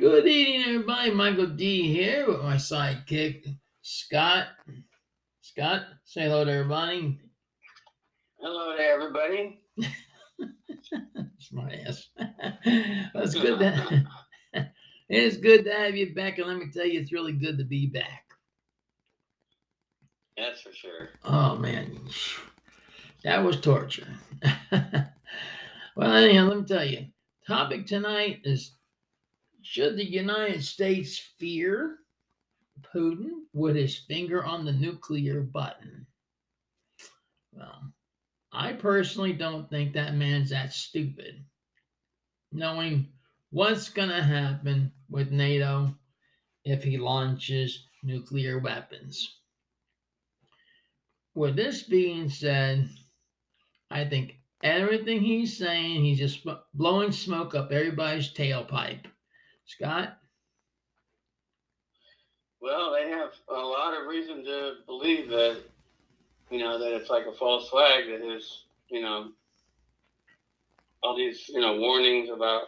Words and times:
Good 0.00 0.26
evening, 0.26 0.62
everybody. 0.62 1.10
Michael 1.10 1.46
D 1.46 1.92
here 1.92 2.26
with 2.26 2.40
my 2.40 2.54
sidekick, 2.54 3.44
Scott. 3.82 4.46
Scott, 5.42 5.82
say 6.04 6.22
hello 6.22 6.42
to 6.42 6.50
everybody. 6.50 7.20
Hello 8.38 8.74
to 8.78 8.82
everybody. 8.82 9.60
Smart 11.38 11.74
ass. 11.86 12.08
That's 13.14 13.34
good. 13.34 13.58
To, 13.58 14.06
it's 15.10 15.36
good 15.36 15.66
to 15.66 15.70
have 15.70 15.94
you 15.94 16.14
back, 16.14 16.38
and 16.38 16.48
let 16.48 16.56
me 16.56 16.70
tell 16.72 16.86
you, 16.86 16.98
it's 16.98 17.12
really 17.12 17.34
good 17.34 17.58
to 17.58 17.64
be 17.64 17.86
back. 17.86 18.24
That's 20.38 20.62
for 20.62 20.72
sure. 20.72 21.10
Oh 21.26 21.56
man, 21.56 22.00
that 23.22 23.44
was 23.44 23.60
torture. 23.60 24.08
well, 25.94 26.14
anyhow, 26.14 26.46
let 26.46 26.56
me 26.56 26.64
tell 26.64 26.86
you. 26.86 27.04
Topic 27.46 27.86
tonight 27.86 28.40
is 28.44 28.78
should 29.70 29.96
the 29.96 30.04
United 30.04 30.64
States 30.64 31.16
fear 31.38 31.98
Putin 32.92 33.44
with 33.52 33.76
his 33.76 33.98
finger 33.98 34.44
on 34.44 34.64
the 34.64 34.72
nuclear 34.72 35.42
button? 35.42 36.08
Well, 37.52 37.92
I 38.50 38.72
personally 38.72 39.32
don't 39.32 39.70
think 39.70 39.92
that 39.92 40.16
man's 40.16 40.50
that 40.50 40.72
stupid. 40.72 41.44
Knowing 42.50 43.12
what's 43.50 43.88
going 43.90 44.08
to 44.08 44.20
happen 44.20 44.90
with 45.08 45.30
NATO 45.30 45.94
if 46.64 46.82
he 46.82 46.98
launches 46.98 47.86
nuclear 48.02 48.58
weapons. 48.58 49.36
With 51.36 51.54
this 51.54 51.84
being 51.84 52.28
said, 52.28 52.90
I 53.88 54.04
think 54.04 54.34
everything 54.64 55.20
he's 55.20 55.56
saying, 55.56 56.04
he's 56.04 56.18
just 56.18 56.44
blowing 56.74 57.12
smoke 57.12 57.54
up 57.54 57.70
everybody's 57.70 58.34
tailpipe. 58.34 59.06
Scott? 59.70 60.18
Well, 62.60 62.92
they 62.92 63.08
have 63.08 63.30
a 63.48 63.60
lot 63.60 63.98
of 63.98 64.06
reason 64.08 64.44
to 64.44 64.74
believe 64.86 65.28
that, 65.30 65.62
you 66.50 66.58
know, 66.58 66.78
that 66.78 66.94
it's 66.94 67.08
like 67.08 67.26
a 67.26 67.32
false 67.32 67.68
flag, 67.68 68.04
that 68.10 68.20
there's, 68.20 68.64
you 68.88 69.00
know, 69.00 69.30
all 71.02 71.16
these, 71.16 71.48
you 71.48 71.60
know, 71.60 71.78
warnings 71.78 72.28
about, 72.28 72.62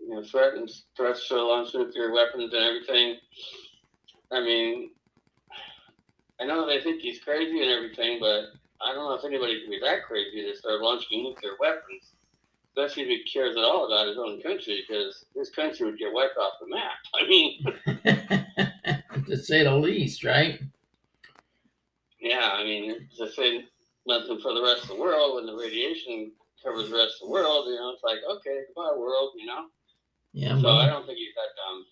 you 0.00 0.08
know, 0.08 0.22
threats, 0.24 0.84
threats 0.96 1.28
to 1.28 1.36
launch 1.36 1.74
nuclear 1.74 2.12
weapons 2.12 2.52
and 2.52 2.64
everything. 2.64 3.16
I 4.32 4.40
mean, 4.40 4.90
I 6.40 6.46
know 6.46 6.66
they 6.66 6.80
think 6.80 7.02
he's 7.02 7.20
crazy 7.20 7.62
and 7.62 7.70
everything, 7.70 8.18
but 8.20 8.46
I 8.80 8.94
don't 8.94 9.04
know 9.04 9.14
if 9.14 9.24
anybody 9.24 9.60
can 9.60 9.70
be 9.70 9.80
that 9.82 10.04
crazy 10.04 10.42
to 10.42 10.56
start 10.56 10.80
launching 10.80 11.22
nuclear 11.22 11.52
weapons 11.60 12.14
especially 12.78 13.02
if 13.04 13.08
he 13.08 13.24
cares 13.24 13.56
at 13.56 13.64
all 13.64 13.86
about 13.86 14.06
his 14.06 14.18
own 14.18 14.40
country, 14.40 14.84
because 14.86 15.24
his 15.34 15.50
country 15.50 15.86
would 15.86 15.98
get 15.98 16.12
wiped 16.12 16.36
off 16.36 16.52
the 16.60 16.68
map. 16.68 16.92
I 17.14 17.26
mean, 17.28 19.24
to 19.26 19.36
say 19.36 19.64
the 19.64 19.74
least, 19.74 20.24
right? 20.24 20.60
Yeah, 22.20 22.50
I 22.54 22.64
mean, 22.64 23.08
to 23.16 23.30
say 23.30 23.64
nothing 24.06 24.40
for 24.40 24.54
the 24.54 24.62
rest 24.62 24.82
of 24.82 24.88
the 24.88 25.00
world 25.00 25.36
when 25.36 25.46
the 25.46 25.56
radiation 25.56 26.32
covers 26.64 26.90
the 26.90 26.96
rest 26.96 27.16
of 27.22 27.28
the 27.28 27.32
world, 27.32 27.66
you 27.68 27.76
know, 27.76 27.90
it's 27.90 28.02
like, 28.02 28.18
okay, 28.30 28.62
goodbye, 28.68 28.96
world, 28.96 29.32
you 29.36 29.46
know? 29.46 29.66
Yeah. 30.32 30.56
So 30.56 30.64
well, 30.64 30.78
I 30.78 30.86
don't 30.86 31.06
think 31.06 31.18
he's 31.18 31.34
that 31.34 31.56
dumb. 31.56 31.84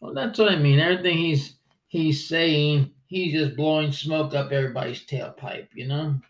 Well, 0.00 0.14
that's 0.14 0.38
what 0.38 0.52
I 0.52 0.56
mean. 0.56 0.78
Everything 0.78 1.18
he's 1.18 1.56
he's 1.88 2.28
saying, 2.28 2.92
he's 3.08 3.32
just 3.32 3.56
blowing 3.56 3.92
smoke 3.92 4.34
up 4.34 4.52
everybody's 4.52 5.04
tailpipe, 5.04 5.68
you 5.74 5.86
know? 5.86 6.20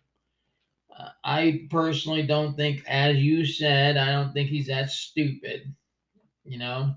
I 1.24 1.66
personally 1.70 2.22
don't 2.22 2.56
think, 2.56 2.84
as 2.86 3.16
you 3.16 3.44
said, 3.44 3.96
I 3.96 4.12
don't 4.12 4.32
think 4.32 4.48
he's 4.48 4.66
that 4.66 4.91
stupid. 4.91 5.74
You 6.44 6.58
know, 6.58 6.94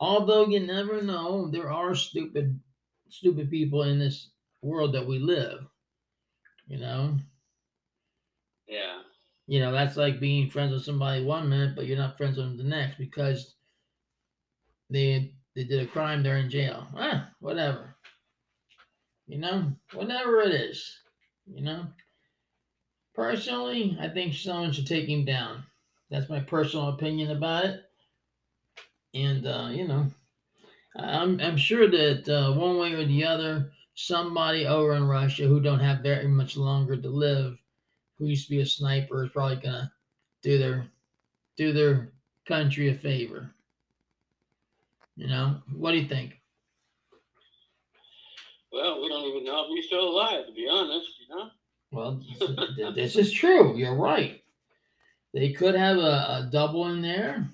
although 0.00 0.46
you 0.46 0.60
never 0.60 1.02
know, 1.02 1.48
there 1.50 1.70
are 1.70 1.94
stupid, 1.94 2.60
stupid 3.08 3.50
people 3.50 3.82
in 3.82 3.98
this 3.98 4.30
world 4.62 4.94
that 4.94 5.06
we 5.06 5.18
live. 5.18 5.60
You 6.66 6.78
know. 6.78 7.18
Yeah. 8.66 9.00
You 9.46 9.60
know, 9.60 9.72
that's 9.72 9.96
like 9.96 10.20
being 10.20 10.48
friends 10.48 10.72
with 10.72 10.84
somebody 10.84 11.24
one 11.24 11.48
minute, 11.48 11.74
but 11.76 11.86
you're 11.86 11.98
not 11.98 12.16
friends 12.16 12.36
with 12.36 12.46
them 12.46 12.56
the 12.56 12.64
next 12.64 12.96
because 12.96 13.54
they 14.88 15.34
they 15.54 15.64
did 15.64 15.82
a 15.82 15.86
crime. 15.86 16.22
They're 16.22 16.38
in 16.38 16.48
jail. 16.48 16.86
Ah, 16.96 17.30
whatever. 17.40 17.96
You 19.26 19.38
know, 19.38 19.72
whatever 19.92 20.40
it 20.40 20.52
is. 20.52 20.96
You 21.46 21.62
know. 21.64 21.86
Personally, 23.14 23.96
I 24.00 24.08
think 24.08 24.34
someone 24.34 24.72
should 24.72 24.86
take 24.86 25.08
him 25.08 25.24
down. 25.24 25.64
That's 26.10 26.30
my 26.30 26.40
personal 26.40 26.88
opinion 26.88 27.30
about 27.30 27.64
it. 27.66 27.84
And 29.14 29.46
uh, 29.46 29.68
you 29.70 29.86
know, 29.86 30.10
I'm 30.96 31.40
I'm 31.40 31.56
sure 31.56 31.88
that 31.88 32.28
uh, 32.28 32.52
one 32.52 32.78
way 32.78 32.92
or 32.94 33.04
the 33.04 33.24
other, 33.24 33.72
somebody 33.94 34.66
over 34.66 34.94
in 34.94 35.06
Russia 35.06 35.46
who 35.46 35.60
don't 35.60 35.80
have 35.80 36.00
very 36.00 36.28
much 36.28 36.56
longer 36.56 36.96
to 36.96 37.08
live, 37.08 37.58
who 38.18 38.26
used 38.26 38.46
to 38.46 38.50
be 38.50 38.60
a 38.60 38.66
sniper, 38.66 39.24
is 39.24 39.30
probably 39.30 39.56
gonna 39.56 39.92
do 40.42 40.58
their 40.58 40.86
do 41.56 41.72
their 41.72 42.12
country 42.46 42.88
a 42.88 42.94
favor. 42.94 43.54
You 45.16 45.28
know, 45.28 45.62
what 45.74 45.92
do 45.92 45.98
you 45.98 46.08
think? 46.08 46.40
Well, 48.72 49.02
we 49.02 49.08
don't 49.10 49.24
even 49.24 49.44
know 49.44 49.64
if 49.64 49.68
he's 49.68 49.86
still 49.86 50.08
alive, 50.08 50.46
to 50.46 50.52
be 50.52 50.66
honest. 50.66 51.08
You 51.20 51.36
know. 51.36 51.50
Well, 51.92 52.22
this 52.94 53.16
is 53.16 53.30
true. 53.30 53.76
You're 53.76 53.94
right. 53.94 54.42
They 55.34 55.52
could 55.52 55.74
have 55.74 55.98
a, 55.98 56.00
a 56.00 56.48
double 56.50 56.88
in 56.88 57.02
there. 57.02 57.48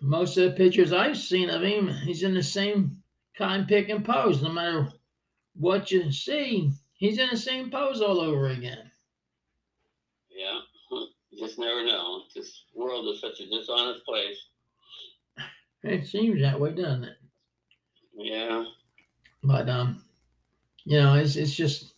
Most 0.00 0.36
of 0.36 0.44
the 0.44 0.56
pictures 0.56 0.92
I've 0.92 1.16
seen 1.16 1.50
of 1.50 1.62
him, 1.62 1.88
he's 1.88 2.22
in 2.22 2.34
the 2.34 2.42
same 2.42 3.02
kind, 3.36 3.62
of 3.62 3.68
pick, 3.68 3.88
and 3.88 4.04
pose. 4.04 4.42
No 4.42 4.50
matter 4.50 4.88
what 5.54 5.90
you 5.90 6.12
see, 6.12 6.70
he's 6.94 7.18
in 7.18 7.28
the 7.30 7.36
same 7.36 7.70
pose 7.70 8.00
all 8.00 8.20
over 8.20 8.48
again. 8.48 8.90
Yeah, 10.30 10.60
you 10.90 11.08
just 11.38 11.58
never 11.58 11.84
know. 11.84 12.22
This 12.34 12.64
world 12.74 13.12
is 13.12 13.20
such 13.20 13.40
a 13.40 13.48
dishonest 13.48 14.04
place. 14.04 14.38
It 15.82 16.06
seems 16.06 16.40
that 16.42 16.58
way, 16.58 16.72
doesn't 16.72 17.04
it? 17.04 17.16
Yeah. 18.14 18.64
But 19.42 19.68
um, 19.68 20.02
you 20.88 20.98
know, 20.98 21.16
it's 21.16 21.36
it's 21.36 21.54
just 21.54 21.92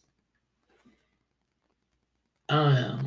I 2.48 2.54
don't 2.56 2.74
know. 2.74 2.98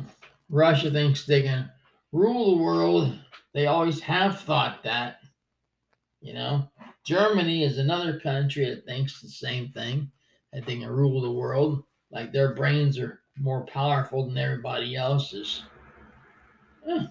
Russia 0.48 0.90
thinks 0.90 1.26
they 1.26 1.42
can 1.42 1.70
rule 2.10 2.56
the 2.56 2.62
world. 2.62 3.18
They 3.52 3.66
always 3.66 4.00
have 4.00 4.40
thought 4.40 4.82
that. 4.84 5.18
You 6.22 6.32
know, 6.32 6.70
Germany 7.04 7.64
is 7.64 7.76
another 7.76 8.18
country 8.18 8.64
that 8.70 8.86
thinks 8.86 9.20
the 9.20 9.28
same 9.28 9.72
thing. 9.72 10.10
That 10.54 10.64
they 10.64 10.78
can 10.78 10.88
rule 10.88 11.20
the 11.20 11.30
world. 11.30 11.84
Like 12.10 12.32
their 12.32 12.54
brains 12.54 12.98
are 12.98 13.20
more 13.38 13.66
powerful 13.66 14.26
than 14.26 14.38
everybody 14.38 14.96
else's. 14.96 15.64
Yeah. 16.86 17.08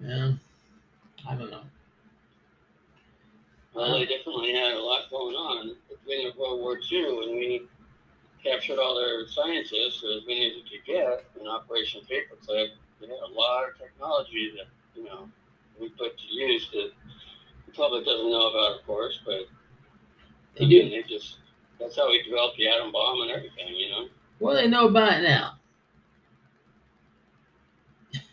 Yeah. 0.00 0.32
I 1.28 1.34
don't 1.34 1.50
know. 1.50 1.62
Well, 3.74 3.98
they 3.98 4.06
definitely 4.06 4.54
had 4.54 4.74
a 4.74 4.80
lot 4.80 5.10
going 5.10 5.34
on 5.34 5.74
beginning 6.04 6.28
of 6.28 6.36
World 6.36 6.60
War 6.60 6.78
II, 6.78 7.06
and 7.24 7.36
we 7.36 7.68
captured 8.42 8.78
all 8.78 8.94
their 8.94 9.26
scientists, 9.26 10.04
as 10.04 10.26
many 10.26 10.46
as 10.46 10.52
we 10.54 10.62
could 10.62 10.86
get, 10.86 11.24
in 11.40 11.46
Operation 11.46 12.02
Paperclip. 12.02 12.68
They 13.00 13.06
had 13.06 13.16
a 13.26 13.32
lot 13.32 13.68
of 13.68 13.78
technology 13.78 14.52
that 14.56 14.66
you 14.94 15.04
know 15.04 15.28
we 15.80 15.88
put 15.90 16.16
to 16.16 16.26
use 16.34 16.68
that 16.72 16.90
the 17.66 17.72
public 17.72 18.04
doesn't 18.04 18.30
know 18.30 18.48
about, 18.48 18.80
of 18.80 18.86
course, 18.86 19.20
but 19.24 19.42
they 20.58 20.66
do. 20.66 20.88
They 20.88 21.02
just 21.08 21.38
that's 21.80 21.96
how 21.96 22.08
we 22.08 22.22
developed 22.22 22.56
the 22.58 22.68
atom 22.68 22.92
bomb 22.92 23.22
and 23.22 23.30
everything, 23.30 23.74
you 23.74 23.90
know. 23.90 24.08
What 24.38 24.54
do 24.54 24.62
they 24.62 24.68
know 24.68 24.88
about 24.88 25.12
it 25.12 25.22
now? 25.22 25.58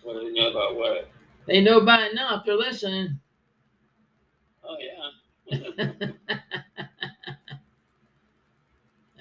What 0.04 0.14
do 0.14 0.26
they 0.26 0.40
know 0.40 0.50
about 0.52 0.76
what? 0.76 1.10
They 1.48 1.62
know 1.62 1.80
about 1.80 2.02
it 2.02 2.16
now 2.16 2.38
if 2.38 2.46
they're 2.46 2.56
listening. 2.56 3.20
Oh 4.64 4.78
yeah. 4.80 6.08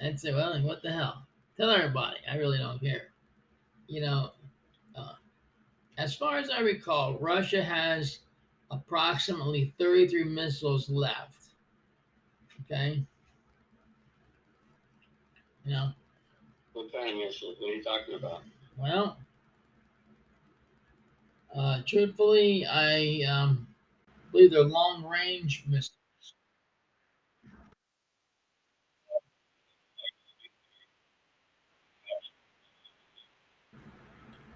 I'd 0.03 0.19
say, 0.19 0.33
well, 0.33 0.59
what 0.63 0.81
the 0.81 0.91
hell? 0.91 1.27
Tell 1.57 1.69
everybody. 1.69 2.17
I 2.29 2.37
really 2.37 2.57
don't 2.57 2.79
care. 2.79 3.09
You 3.87 4.01
know, 4.01 4.31
uh, 4.95 5.13
as 5.97 6.15
far 6.15 6.37
as 6.37 6.49
I 6.49 6.61
recall, 6.61 7.17
Russia 7.19 7.63
has 7.63 8.19
approximately 8.71 9.73
33 9.77 10.23
missiles 10.23 10.89
left. 10.89 11.49
Okay. 12.65 13.03
You 15.65 15.71
know. 15.71 15.91
What 16.73 16.91
kind 16.91 17.09
of 17.09 17.15
missiles? 17.17 17.57
What 17.59 17.71
are 17.71 17.75
you 17.75 17.83
talking 17.83 18.15
about? 18.15 18.41
Well, 18.77 19.17
uh, 21.55 21.81
truthfully, 21.85 22.65
I 22.65 23.23
um, 23.29 23.67
believe 24.31 24.51
they're 24.51 24.63
long 24.63 25.05
range 25.05 25.65
missiles. 25.67 26.00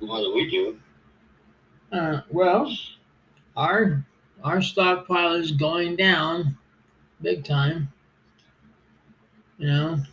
More 0.01 0.21
than 0.21 0.33
we 0.33 0.49
do. 0.49 0.79
Uh, 1.91 2.21
well, 2.29 2.75
our 3.55 4.05
our 4.43 4.61
stockpile 4.61 5.33
is 5.33 5.51
going 5.51 5.95
down 5.95 6.57
big 7.21 7.43
time. 7.43 7.91
You 9.57 9.67
know, 9.67 10.03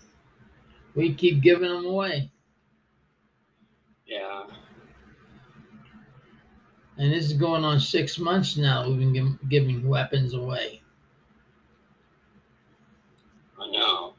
we 0.94 1.14
keep 1.14 1.42
giving 1.42 1.68
them 1.68 1.86
away. 1.86 2.30
Yeah. 4.06 4.46
And 6.98 7.12
this 7.12 7.24
is 7.24 7.32
going 7.32 7.64
on 7.64 7.80
six 7.80 8.18
months 8.18 8.56
now. 8.56 8.86
We've 8.88 8.98
been 8.98 9.12
giv- 9.12 9.48
giving 9.48 9.88
weapons 9.88 10.34
away. 10.34 10.82
I 13.58 13.70
know. 13.70 14.14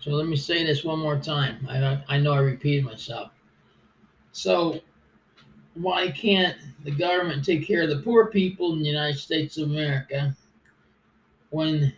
So 0.00 0.10
let 0.10 0.26
me 0.26 0.36
say 0.36 0.64
this 0.64 0.84
one 0.84 0.98
more 0.98 1.18
time. 1.18 1.66
I 1.68 2.02
I 2.08 2.18
know 2.18 2.32
I 2.32 2.38
repeated 2.38 2.84
myself. 2.84 3.32
So 4.36 4.80
why 5.72 6.10
can't 6.10 6.58
the 6.84 6.90
government 6.90 7.42
take 7.42 7.66
care 7.66 7.84
of 7.84 7.88
the 7.88 8.02
poor 8.02 8.26
people 8.26 8.74
in 8.74 8.80
the 8.80 8.84
United 8.84 9.18
States 9.18 9.56
of 9.56 9.70
America 9.70 10.36
when 11.48 11.94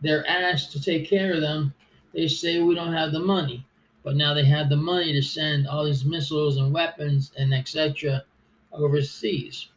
they're 0.00 0.26
asked 0.26 0.72
to 0.72 0.80
take 0.80 1.06
care 1.06 1.34
of 1.34 1.42
them? 1.42 1.74
They 2.14 2.28
say 2.28 2.62
we 2.62 2.74
don't 2.74 2.94
have 2.94 3.12
the 3.12 3.20
money, 3.20 3.66
but 4.04 4.16
now 4.16 4.32
they 4.32 4.46
have 4.46 4.70
the 4.70 4.76
money 4.76 5.12
to 5.12 5.20
send 5.20 5.68
all 5.68 5.84
these 5.84 6.06
missiles 6.06 6.56
and 6.56 6.72
weapons 6.72 7.30
and 7.36 7.52
etc. 7.52 8.24
overseas. 8.72 9.66
I 9.68 9.72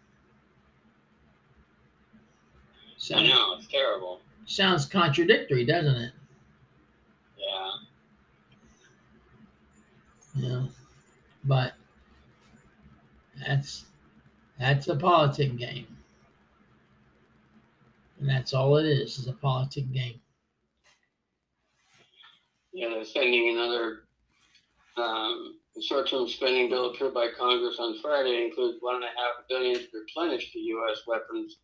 Sounds, 2.96 3.28
know. 3.28 3.56
It's 3.58 3.68
terrible. 3.68 4.22
sounds 4.46 4.86
contradictory, 4.86 5.66
doesn't 5.66 5.98
it? 5.98 6.14
Yeah. 7.38 7.72
know. 10.36 10.70
But 11.44 11.74
that's 13.46 13.86
that's 14.60 14.88
a 14.88 14.96
politic 14.96 15.58
game. 15.58 15.88
And 18.20 18.30
that's 18.30 18.54
all 18.54 18.76
it 18.78 18.86
is, 18.86 19.18
is 19.18 19.28
a 19.28 19.34
politic 19.34 19.92
game. 19.94 20.20
Yeah, 22.74 22.90
they're 22.90 23.06
sending 23.06 23.58
another 23.58 24.04
um, 24.98 25.56
short-term 25.82 26.28
spending 26.28 26.70
bill 26.70 26.92
approved 26.92 27.14
by 27.14 27.30
Congress 27.38 27.78
on 27.80 28.00
Friday 28.02 28.46
includes 28.46 28.78
one 28.82 28.96
and 28.96 29.06
a 29.06 29.08
half 29.08 29.48
billion 29.48 29.76
to 29.76 29.88
replenish 29.94 30.52
the 30.54 30.60
U.S. 30.60 31.04
weapons 31.08 31.58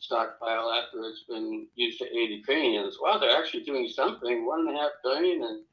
stockpile 0.00 0.72
after 0.72 0.98
it's 1.04 1.24
been 1.28 1.66
used 1.76 1.98
to 1.98 2.06
aid 2.06 2.30
Ukrainians. 2.30 2.98
Wow, 3.00 3.18
they're 3.18 3.36
actually 3.36 3.62
doing 3.62 3.88
something. 3.88 4.46
One 4.46 4.66
and 4.66 4.76
a 4.76 4.80
half 4.80 4.90
billion, 5.04 5.42
and 5.42 5.64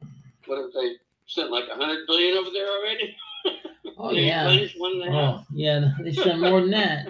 what 0.46 0.60
have 0.60 0.72
they 0.74 0.96
sent 1.28 1.52
like 1.52 1.66
a 1.72 1.76
hundred 1.76 2.06
billion 2.08 2.38
over 2.38 2.50
there 2.52 2.68
already? 2.68 3.16
Oh 3.98 4.12
yeah. 4.12 4.46
replenished 4.46 4.80
one 4.80 4.92
and 4.94 5.04
a 5.04 5.08
oh, 5.08 5.12
half. 5.12 5.40
Oh 5.42 5.46
yeah, 5.54 5.92
they 6.04 6.12
send 6.14 6.42
more 6.42 6.62
than 6.62 6.72
that. 6.72 7.08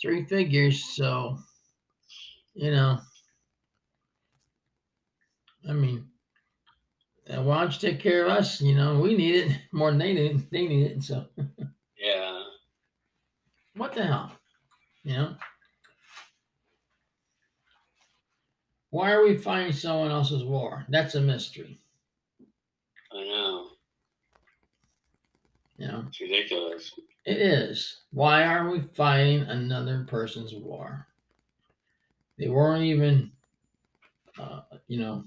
Three 0.00 0.24
figures, 0.24 0.84
so 0.84 1.38
you 2.54 2.70
know. 2.70 2.98
I 5.68 5.72
mean, 5.72 6.06
why 7.26 7.62
don't 7.62 7.72
you 7.72 7.90
take 7.90 8.00
care 8.00 8.26
of 8.26 8.32
us? 8.32 8.60
You 8.60 8.74
know, 8.74 9.00
we 9.00 9.16
need 9.16 9.36
it 9.36 9.58
more 9.72 9.90
than 9.90 9.98
they 9.98 10.12
need. 10.12 10.50
They 10.50 10.66
need 10.66 10.86
it. 10.90 11.02
So 11.02 11.26
Yeah, 11.96 12.42
what 13.76 13.94
the 13.94 14.04
hell? 14.04 14.32
You 15.04 15.12
know? 15.14 15.36
Why 18.90 19.10
are 19.10 19.24
we 19.24 19.36
fighting 19.36 19.72
someone 19.72 20.12
else's 20.12 20.44
war? 20.44 20.86
That's 20.88 21.16
a 21.16 21.20
mystery. 21.20 21.80
I 23.12 23.24
know. 23.24 23.63
You 25.84 25.92
know, 25.92 26.04
It's 26.08 26.18
ridiculous. 26.18 26.92
it 27.26 27.36
is. 27.36 28.04
Why 28.10 28.44
are 28.44 28.70
we 28.70 28.80
fighting 28.80 29.42
another 29.42 30.06
person's 30.08 30.54
war? 30.54 31.06
They 32.38 32.48
weren't 32.48 32.84
even, 32.84 33.30
uh, 34.38 34.62
you 34.88 34.98
know, 34.98 35.24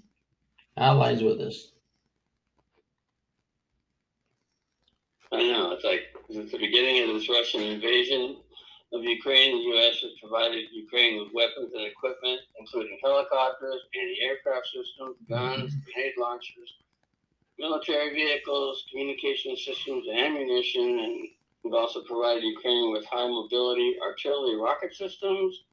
allies 0.75 1.21
with 1.21 1.39
us. 1.41 1.73
I 5.31 5.37
know. 5.43 5.73
It's 5.73 5.83
like 5.83 6.07
since 6.31 6.51
the 6.51 6.57
beginning 6.57 7.03
of 7.07 7.13
this 7.15 7.29
Russian 7.29 7.61
invasion 7.61 8.37
of 8.93 9.03
Ukraine, 9.03 9.51
the 9.51 9.63
U.S. 9.77 9.99
has 10.01 10.13
provided 10.19 10.65
Ukraine 10.71 11.19
with 11.21 11.33
weapons 11.33 11.71
and 11.75 11.85
equipment, 11.85 12.39
including 12.59 12.97
helicopters, 13.03 13.81
anti-aircraft 13.93 14.65
systems, 14.73 15.17
guns, 15.29 15.75
grenade 15.85 16.13
launchers, 16.17 16.73
military 17.59 18.13
vehicles, 18.13 18.85
communication 18.89 19.55
systems, 19.55 20.05
and 20.09 20.19
ammunition, 20.19 20.99
and 20.99 21.27
we've 21.63 21.73
also 21.73 22.01
provided 22.03 22.43
Ukraine 22.43 22.91
with 22.91 23.05
high 23.05 23.27
mobility 23.27 23.97
artillery 24.01 24.55
rocket 24.55 24.95
systems 24.95 25.63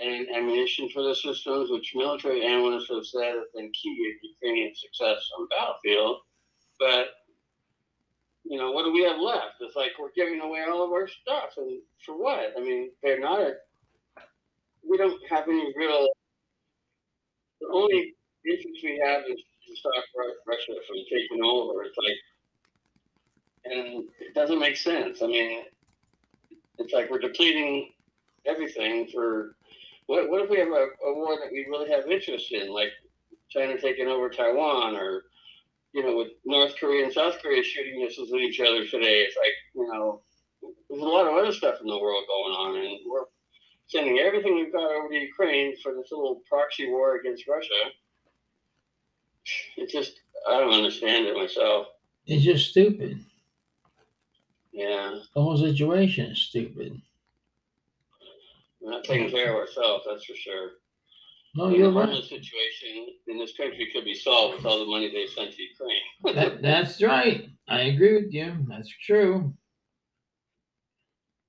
and 0.00 0.28
ammunition 0.28 0.88
for 0.90 1.02
the 1.02 1.14
systems, 1.14 1.70
which 1.70 1.94
military 1.94 2.44
analysts 2.44 2.88
have 2.90 3.06
said 3.06 3.34
have 3.34 3.52
been 3.54 3.72
key 3.72 3.96
to 3.96 4.28
Ukrainian 4.28 4.74
success 4.74 5.30
on 5.38 5.44
the 5.44 5.56
battlefield. 5.56 6.18
But 6.78 7.06
you 8.44 8.58
know, 8.58 8.70
what 8.70 8.84
do 8.84 8.92
we 8.92 9.02
have 9.02 9.18
left? 9.18 9.56
It's 9.60 9.74
like 9.74 9.92
we're 9.98 10.12
giving 10.14 10.40
away 10.40 10.64
all 10.68 10.84
of 10.84 10.92
our 10.92 11.08
stuff, 11.08 11.54
and 11.56 11.80
for 12.04 12.16
what? 12.16 12.52
I 12.56 12.60
mean, 12.60 12.90
they're 13.02 13.20
not 13.20 13.40
a. 13.40 13.54
We 14.88 14.96
don't 14.98 15.20
have 15.28 15.48
any 15.48 15.72
real. 15.76 16.06
The 17.60 17.68
only 17.72 18.14
interest 18.44 18.84
we 18.84 19.02
have 19.04 19.22
is 19.28 19.42
to 19.66 19.76
stop 19.76 19.92
Russia 20.46 20.72
from 20.86 20.96
taking 21.10 21.42
over. 21.44 21.82
It's 21.82 21.96
like, 21.96 23.72
and 23.72 24.04
it 24.20 24.34
doesn't 24.34 24.58
make 24.58 24.76
sense. 24.76 25.22
I 25.22 25.26
mean, 25.26 25.64
it's 26.78 26.92
like 26.92 27.10
we're 27.10 27.18
depleting 27.18 27.90
everything 28.44 29.08
for. 29.12 29.56
What, 30.06 30.30
what 30.30 30.42
if 30.42 30.50
we 30.50 30.58
have 30.58 30.68
a, 30.68 30.86
a 31.04 31.14
war 31.14 31.36
that 31.36 31.50
we 31.50 31.66
really 31.68 31.90
have 31.90 32.08
interest 32.08 32.52
in, 32.52 32.72
like 32.72 32.90
China 33.48 33.76
taking 33.76 34.06
over 34.06 34.30
Taiwan 34.30 34.94
or 34.94 35.24
you 35.96 36.02
know, 36.02 36.14
with 36.14 36.28
North 36.44 36.74
Korea 36.78 37.04
and 37.04 37.12
South 37.12 37.38
Korea 37.40 37.62
shooting 37.62 38.02
missiles 38.02 38.30
at 38.30 38.38
each 38.40 38.60
other 38.60 38.86
today, 38.86 39.24
it's 39.24 39.34
like, 39.34 39.54
you 39.74 39.88
know, 39.90 40.20
there's 40.90 41.00
a 41.00 41.04
lot 41.06 41.26
of 41.26 41.32
other 41.32 41.52
stuff 41.52 41.80
in 41.80 41.86
the 41.86 41.98
world 41.98 42.24
going 42.28 42.52
on, 42.52 42.76
and 42.76 42.98
we're 43.08 43.24
sending 43.86 44.18
everything 44.18 44.56
we've 44.56 44.74
got 44.74 44.90
over 44.90 45.08
to 45.08 45.14
Ukraine 45.14 45.74
for 45.82 45.94
this 45.94 46.12
little 46.12 46.42
proxy 46.46 46.90
war 46.90 47.16
against 47.16 47.48
Russia. 47.48 47.96
It 49.86 49.92
just, 49.92 50.20
I 50.48 50.58
don't 50.58 50.72
understand 50.74 51.26
it 51.26 51.36
myself. 51.36 51.86
It's 52.26 52.44
just 52.44 52.70
stupid. 52.70 53.20
Yeah, 54.72 55.20
The 55.34 55.40
whole 55.40 55.56
situation 55.56 56.32
is 56.32 56.42
stupid. 56.42 57.00
we're 58.80 58.90
not 58.90 59.04
taking 59.04 59.30
care 59.30 59.50
of 59.50 59.56
ourselves, 59.56 60.04
that's 60.08 60.24
for 60.24 60.34
sure. 60.34 60.70
No, 61.54 61.70
the 61.70 61.76
you're 61.76 61.92
right. 61.92 62.06
homeless 62.08 62.28
situation 62.28 63.06
in 63.28 63.38
this 63.38 63.56
country 63.56 63.88
could 63.92 64.04
be 64.04 64.14
solved 64.14 64.56
with 64.56 64.66
all 64.66 64.80
the 64.80 64.86
money 64.90 65.10
they 65.10 65.26
sent 65.28 65.54
to 65.54 65.62
Ukraine. 65.62 66.02
That, 66.34 66.60
that's 66.62 67.00
right. 67.00 67.48
I 67.68 67.82
agree 67.82 68.16
with 68.22 68.32
you. 68.32 68.66
That's 68.68 68.90
true. 69.06 69.54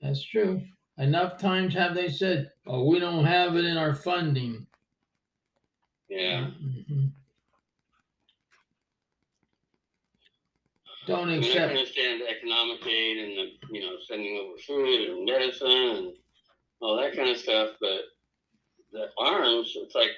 That's 0.02 0.24
true. 0.24 0.62
Enough 1.00 1.40
times 1.40 1.74
have 1.74 1.96
they 1.96 2.10
said, 2.10 2.52
"Oh, 2.68 2.86
we 2.88 3.00
don't 3.00 3.26
have 3.26 3.56
it 3.56 3.66
in 3.66 3.78
our 3.78 3.94
funding." 3.96 4.66
yeah. 6.10 6.52
Mhm. 6.64 7.12
Don't 11.08 11.30
I 11.30 11.38
mean, 11.38 11.52
I 11.52 11.54
can 11.54 11.70
understand 11.70 12.22
the 12.22 12.30
economic 12.30 12.86
aid 12.86 13.18
and 13.18 13.32
the, 13.38 13.74
you 13.74 13.82
know, 13.82 13.96
sending 14.10 14.38
over 14.38 14.58
food 14.58 15.10
and 15.10 15.26
medicine 15.26 15.70
and 15.70 16.14
all 16.82 16.98
that 16.98 17.16
kind 17.16 17.30
of 17.30 17.38
stuff, 17.38 17.70
but 17.80 18.02
the 18.92 19.08
arms, 19.18 19.72
it's 19.78 19.96
like 19.96 20.12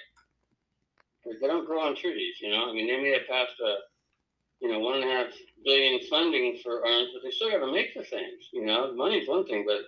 they 1.26 1.48
don't 1.48 1.68
grow 1.68 1.82
on 1.82 1.96
trees, 1.96 2.36
you 2.42 2.50
know. 2.50 2.70
I 2.70 2.74
mean, 2.74 2.88
they 2.88 3.02
may 3.02 3.14
have 3.14 3.28
passed 3.28 3.60
a, 3.64 3.76
you 4.62 4.72
know, 4.72 4.80
one 4.80 4.96
and 4.96 5.10
a 5.10 5.14
half 5.14 5.28
billion 5.64 6.00
funding 6.10 6.60
for 6.64 6.86
arms, 6.86 7.10
but 7.14 7.22
they 7.24 7.32
still 7.32 7.52
got 7.52 7.66
to 7.66 7.72
make 7.72 7.94
the 7.94 8.04
things, 8.04 8.50
you 8.52 8.66
know. 8.66 8.94
Money's 8.96 9.28
one 9.28 9.46
thing, 9.46 9.66
but 9.68 9.82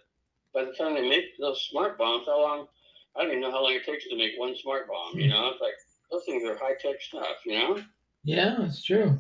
by 0.54 0.66
the 0.66 0.74
time 0.74 0.94
they 0.94 1.08
make 1.08 1.38
those 1.40 1.68
smart 1.72 1.98
bombs, 1.98 2.26
how 2.28 2.40
long? 2.42 2.68
I 3.16 3.24
don't 3.24 3.32
even 3.32 3.42
know 3.42 3.52
how 3.52 3.64
long 3.64 3.74
it 3.74 3.86
takes 3.86 4.08
to 4.08 4.16
make 4.16 4.34
one 4.38 4.56
smart 4.62 4.88
bomb. 4.88 5.20
You 5.20 5.30
know, 5.30 5.50
it's 5.50 5.62
like 5.62 5.74
those 6.12 6.24
things 6.26 6.44
are 6.48 6.58
high 6.58 6.76
tech 6.80 7.02
stuff, 7.02 7.26
you 7.46 7.58
know. 7.58 7.82
Yeah, 8.24 8.64
it's 8.66 8.84
true. 8.84 9.18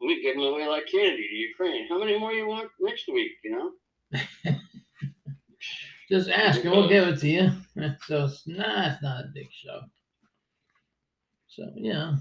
We 0.00 0.22
give 0.22 0.36
them 0.36 0.44
away 0.44 0.66
like 0.66 0.86
candy 0.90 1.26
to 1.28 1.34
Ukraine. 1.34 1.88
How 1.88 1.98
many 1.98 2.18
more 2.18 2.32
you 2.32 2.46
want 2.46 2.70
next 2.80 3.06
week? 3.08 3.32
You 3.44 3.50
know? 3.52 3.72
Just 6.10 6.30
ask 6.30 6.62
and 6.62 6.70
we'll 6.72 6.88
give 6.88 7.06
it 7.08 7.20
to 7.20 7.28
you. 7.28 7.50
So 8.06 8.24
it's 8.24 8.46
nah, 8.46 8.92
it's 8.92 9.02
not 9.02 9.24
a 9.24 9.28
big 9.34 9.46
show. 9.52 9.80
So 11.48 11.64
yeah, 11.76 12.16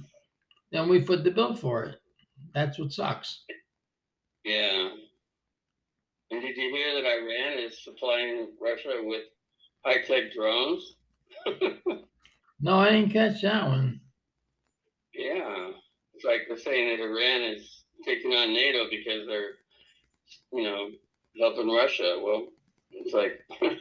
then 0.72 0.88
we 0.90 1.04
foot 1.04 1.24
the 1.24 1.32
bill 1.32 1.56
for 1.56 1.84
it. 1.86 2.00
That's 2.54 2.78
what 2.78 2.92
sucks. 2.92 3.44
Yeah. 4.46 4.90
And 6.30 6.42
did 6.42 6.58
you 6.58 6.70
hear 6.76 6.94
that 6.94 7.08
Iran 7.10 7.58
is 7.60 7.84
supplying 7.84 8.50
Russia 8.62 9.00
with 9.04 9.24
high 9.86 10.02
tech 10.04 10.32
drones? 10.34 10.84
No, 12.60 12.80
I 12.80 12.90
didn't 12.92 13.12
catch 13.14 13.42
that 13.44 13.68
one. 13.68 14.02
yeah. 15.14 15.70
It's 16.18 16.26
like 16.26 16.48
they're 16.48 16.58
saying 16.58 16.98
that 16.98 17.04
Iran 17.04 17.44
is 17.44 17.84
taking 18.04 18.32
on 18.32 18.52
NATO 18.52 18.86
because 18.90 19.28
they're, 19.28 19.52
you 20.52 20.64
know, 20.64 20.90
helping 21.40 21.72
Russia. 21.72 22.20
Well, 22.20 22.48
It's 22.90 23.14
like, 23.14 23.40
and 23.62 23.78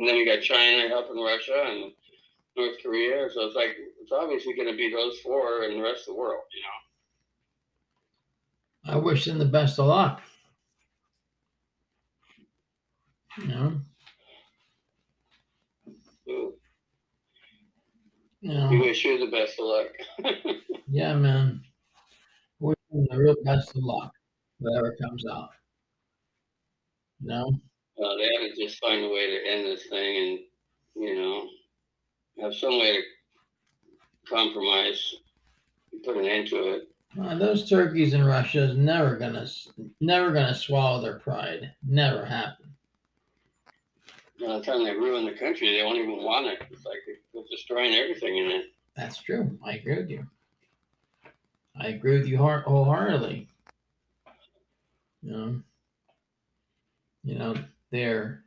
then 0.00 0.16
you 0.16 0.26
got 0.26 0.42
China 0.42 0.88
helping 0.88 1.22
Russia 1.22 1.64
and 1.64 1.92
North 2.56 2.82
Korea. 2.82 3.30
So 3.32 3.46
it's 3.46 3.54
like 3.54 3.76
it's 4.02 4.10
obviously 4.10 4.56
going 4.56 4.66
to 4.66 4.76
be 4.76 4.90
those 4.92 5.20
four 5.20 5.62
and 5.62 5.78
the 5.78 5.82
rest 5.82 6.08
of 6.08 6.16
the 6.16 6.20
world. 6.20 6.42
You 8.84 8.92
know. 8.92 8.94
I 8.94 8.96
wish 8.96 9.24
them 9.26 9.38
the 9.38 9.44
best 9.44 9.78
of 9.78 9.86
luck. 9.86 10.20
You 13.40 13.46
know, 13.46 13.80
you 16.26 16.54
we 18.70 18.78
wish 18.80 19.04
you 19.04 19.18
the 19.18 19.30
best 19.30 19.60
of 19.60 19.66
luck. 19.66 19.86
yeah, 20.90 21.14
man. 21.14 21.62
Them 22.90 23.06
the 23.10 23.18
real 23.18 23.36
best 23.44 23.76
of 23.76 23.82
luck, 23.82 24.12
whatever 24.58 24.96
comes 25.00 25.24
out. 25.26 25.50
You 27.20 27.28
know, 27.28 27.52
Uh, 28.02 28.16
they 28.16 28.22
had 28.24 28.54
to 28.54 28.64
just 28.64 28.78
find 28.78 29.04
a 29.04 29.08
way 29.08 29.26
to 29.26 29.46
end 29.46 29.66
this 29.66 29.86
thing 29.88 30.16
and, 30.96 31.04
you 31.04 31.14
know, 31.16 31.48
have 32.40 32.54
some 32.54 32.78
way 32.78 32.96
to 32.96 33.02
compromise, 34.28 35.16
put 36.04 36.16
an 36.16 36.24
end 36.24 36.48
to 36.48 36.74
it. 36.74 36.88
Uh, 37.20 37.34
those 37.34 37.68
turkeys 37.68 38.14
in 38.14 38.24
Russia 38.24 38.62
is 38.62 38.76
never 38.76 39.16
gonna, 39.16 39.46
never 40.00 40.30
gonna 40.30 40.54
swallow 40.54 41.02
their 41.02 41.18
pride. 41.18 41.74
Never 41.86 42.24
happen. 42.24 42.74
By 44.40 44.58
the 44.58 44.62
time 44.62 44.84
they 44.84 44.92
ruin 44.94 45.24
the 45.24 45.32
country, 45.32 45.76
they 45.76 45.82
won't 45.82 45.98
even 45.98 46.22
want 46.22 46.46
it. 46.46 46.62
It's 46.70 46.86
like 46.86 46.98
they're 47.34 47.42
destroying 47.50 47.94
everything 47.94 48.38
in 48.38 48.46
it. 48.46 48.66
That's 48.94 49.20
true. 49.20 49.58
I 49.64 49.72
agree 49.72 49.96
with 49.96 50.10
you. 50.10 50.26
I 51.80 51.88
agree 51.88 52.18
with 52.18 52.26
you 52.26 52.38
heart 52.38 52.64
wholeheartedly. 52.64 53.48
You 55.22 55.32
know, 55.32 55.60
you 57.24 57.38
know, 57.38 57.54
they're 57.90 58.42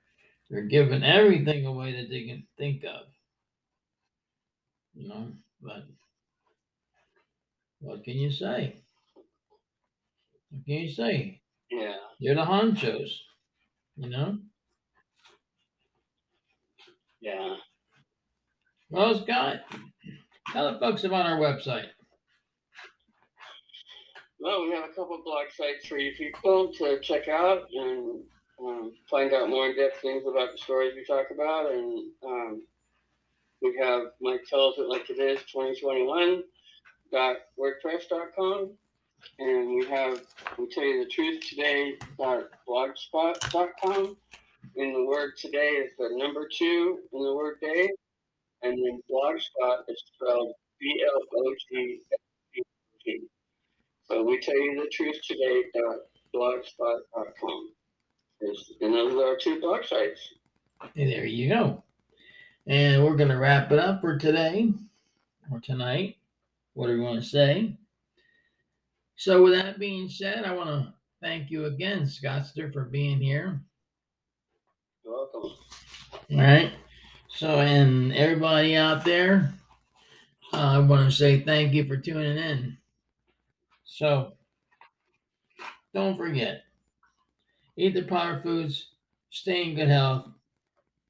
they're 0.50 0.64
giving 0.64 1.04
everything 1.04 1.66
away 1.66 1.94
that 1.94 2.10
they 2.10 2.26
can 2.26 2.46
think 2.58 2.84
of. 2.84 3.08
You 4.94 5.08
know, 5.08 5.28
but 5.62 5.86
what 7.80 8.04
can 8.04 8.18
you 8.18 8.32
say? 8.32 8.76
What 10.50 10.66
can 10.66 10.74
you 10.76 10.90
say? 10.90 11.42
Yeah. 11.70 11.96
You're 12.20 12.36
the 12.36 12.42
honchos. 12.42 13.12
You 13.96 14.10
know. 14.10 14.40
Yeah. 17.22 17.56
Well, 18.90 19.22
Scott, 19.24 19.62
tell 20.52 20.74
the 20.74 20.80
folks 20.80 21.04
about 21.06 21.26
our 21.26 21.38
website. 21.38 21.88
Well, 24.42 24.64
we 24.64 24.72
have 24.72 24.86
a 24.86 24.94
couple 24.94 25.22
blog 25.24 25.48
sites 25.56 25.86
for 25.86 26.00
you 26.00 26.16
people 26.16 26.74
to 26.74 27.00
check 27.00 27.28
out 27.28 27.68
and 27.72 28.24
um, 28.60 28.94
find 29.08 29.32
out 29.34 29.52
more 29.52 29.68
in-depth 29.68 30.02
things 30.02 30.24
about 30.28 30.52
the 30.52 30.58
stories 30.58 30.96
we 30.96 31.06
talk 31.06 31.28
about. 31.30 31.72
And 31.72 32.10
um, 32.26 32.64
we 33.62 33.78
have 33.80 34.14
Mike 34.20 34.46
tells 34.50 34.80
it 34.80 34.88
like 34.88 35.12
it 35.12 35.20
is 35.20 35.42
2021.wordpress.com. 37.14 38.72
And 39.38 39.76
we 39.76 39.86
have 39.86 40.24
we 40.58 40.68
tell 40.70 40.86
you 40.86 41.04
the 41.04 41.10
truth 41.12 41.44
today.blogspot.com. 41.48 44.18
And 44.76 44.96
the 44.96 45.06
word 45.06 45.38
today 45.38 45.74
is 45.74 45.92
the 46.00 46.10
number 46.14 46.50
two 46.52 47.02
in 47.14 47.24
the 47.24 47.36
word 47.36 47.60
day. 47.62 47.92
And 48.64 48.74
then 48.74 49.02
blogspot 49.08 49.84
is 49.88 50.04
spelled 50.16 50.56
B 50.80 51.06
L 51.06 51.22
O 51.38 51.54
G 51.70 52.02
S 52.12 52.20
P 52.56 52.60
O 52.60 52.64
T. 53.06 53.28
So 54.12 54.24
we 54.24 54.42
tell 54.42 54.60
you 54.60 54.76
the 54.76 54.90
truth 54.90 55.22
today. 55.26 55.64
Blogspot.com. 56.36 57.74
Is- 58.42 58.74
And 58.82 58.94
those 58.94 59.14
are 59.14 59.26
our 59.26 59.38
two 59.38 59.62
blog 59.62 59.86
sites. 59.86 60.34
And 60.98 61.10
there 61.10 61.26
you 61.26 61.48
go. 61.48 61.82
And 62.68 63.06
we're 63.06 63.16
gonna 63.16 63.40
wrap 63.40 63.72
it 63.72 63.80
up 63.80 64.02
for 64.02 64.18
today 64.18 64.74
or 65.50 65.62
tonight, 65.62 66.18
What 66.74 66.84
whatever 66.84 66.98
you 66.98 67.04
want 67.06 67.24
to 67.24 67.30
say. 67.30 67.78
So 69.16 69.44
with 69.44 69.54
that 69.54 69.80
being 69.80 70.10
said, 70.10 70.44
I 70.44 70.56
want 70.56 70.70
to 70.70 70.94
thank 71.22 71.50
you 71.50 71.66
again, 71.66 72.02
Scottster, 72.02 72.74
for 72.74 72.84
being 72.84 73.22
here. 73.22 73.62
You're 75.06 75.14
welcome. 75.14 75.52
All 76.32 76.38
right. 76.38 76.74
So 77.30 77.62
and 77.62 78.14
everybody 78.14 78.76
out 78.76 79.06
there, 79.06 79.54
uh, 80.52 80.58
I 80.58 80.80
want 80.80 81.10
to 81.10 81.16
say 81.16 81.40
thank 81.40 81.74
you 81.74 81.86
for 81.86 81.96
tuning 81.96 82.38
in. 82.38 82.78
So 83.94 84.32
don't 85.94 86.16
forget, 86.18 86.64
eat 87.76 87.94
the 87.94 88.04
power 88.04 88.40
foods, 88.42 88.88
stay 89.32 89.64
in 89.64 89.76
good 89.76 89.90
health, 89.90 90.28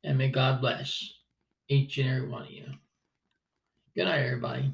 and 0.03 0.17
may 0.17 0.29
God 0.29 0.61
bless 0.61 1.13
each 1.67 1.99
and 1.99 2.09
every 2.09 2.27
one 2.27 2.41
of 2.41 2.49
you. 2.49 2.65
Good 3.95 4.05
night, 4.05 4.25
everybody. 4.25 4.73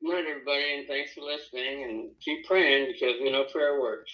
Good 0.00 0.14
night, 0.14 0.24
everybody, 0.30 0.78
and 0.78 0.88
thanks 0.88 1.12
for 1.12 1.20
listening. 1.20 1.84
And 1.84 2.10
keep 2.20 2.46
praying 2.46 2.94
because 2.94 3.20
we 3.20 3.30
know 3.30 3.44
prayer 3.52 3.78
works. 3.78 4.10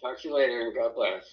Talk 0.00 0.20
to 0.20 0.28
you 0.28 0.34
later, 0.36 0.60
and 0.60 0.76
God 0.76 0.94
bless. 0.94 1.24